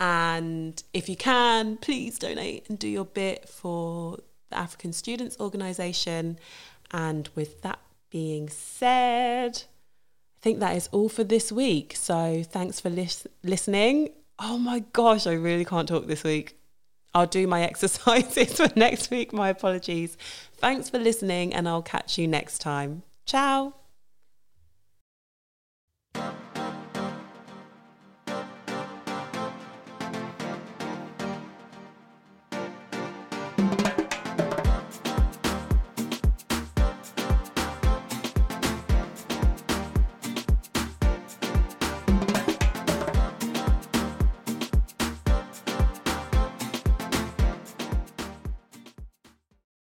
And 0.00 0.82
if 0.92 1.08
you 1.08 1.16
can, 1.16 1.76
please 1.76 2.18
donate 2.18 2.68
and 2.68 2.78
do 2.78 2.88
your 2.88 3.04
bit 3.04 3.48
for 3.48 4.18
the 4.50 4.58
African 4.58 4.92
Students 4.92 5.36
Organisation. 5.38 6.38
And 6.90 7.28
with 7.34 7.62
that 7.62 7.78
being 8.14 8.48
said, 8.48 9.64
I 9.64 10.40
think 10.40 10.60
that 10.60 10.76
is 10.76 10.88
all 10.92 11.08
for 11.08 11.24
this 11.24 11.50
week. 11.50 11.96
So 11.96 12.44
thanks 12.48 12.78
for 12.78 12.88
lis- 12.88 13.26
listening. 13.42 14.10
Oh 14.38 14.56
my 14.56 14.84
gosh, 14.92 15.26
I 15.26 15.32
really 15.32 15.64
can't 15.64 15.88
talk 15.88 16.06
this 16.06 16.22
week. 16.22 16.56
I'll 17.12 17.26
do 17.26 17.48
my 17.48 17.62
exercises 17.70 18.54
for 18.54 18.68
next 18.76 19.10
week. 19.10 19.32
My 19.32 19.48
apologies. 19.48 20.16
Thanks 20.58 20.88
for 20.88 21.00
listening, 21.00 21.52
and 21.52 21.68
I'll 21.68 21.82
catch 21.82 22.16
you 22.16 22.28
next 22.28 22.60
time. 22.60 23.02
Ciao. 23.26 23.74